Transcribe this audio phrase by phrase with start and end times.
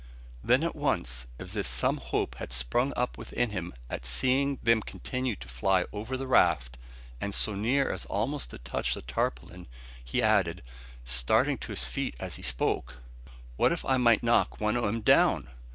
[0.43, 4.81] Then at once, as if some hope had sprung up within him at seeing them
[4.81, 6.75] continue to fly over the raft,
[7.21, 9.67] and so near as almost to touch the tarpaulin,
[10.03, 10.63] he added,
[11.05, 12.95] starting to his feet as he spoke
[13.57, 15.49] "What if I might knock one o' 'em down!